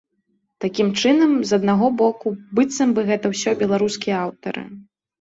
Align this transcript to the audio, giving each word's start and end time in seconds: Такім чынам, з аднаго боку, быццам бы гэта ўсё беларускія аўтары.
Такім 0.63 0.87
чынам, 1.01 1.31
з 1.51 1.59
аднаго 1.61 1.91
боку, 2.01 2.27
быццам 2.59 2.89
бы 2.99 3.07
гэта 3.13 3.25
ўсё 3.37 3.49
беларускія 3.65 4.15
аўтары. 4.27 4.71